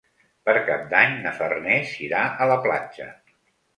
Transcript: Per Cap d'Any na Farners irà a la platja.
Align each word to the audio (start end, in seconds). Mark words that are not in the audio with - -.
Per 0.47 0.53
Cap 0.69 0.87
d'Any 0.93 1.13
na 1.27 1.35
Farners 1.41 1.93
irà 2.07 2.23
a 2.47 2.51
la 2.53 2.59
platja. 2.65 3.11